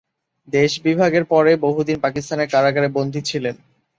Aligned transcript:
দেশবিভাগের 0.47 1.23
পরে 1.25 1.51
বহুদিন 1.57 1.97
পাকিস্তানের 1.99 2.51
কারাগারে 2.51 2.89
বন্দি 2.89 3.21
ছিলেন। 3.21 3.55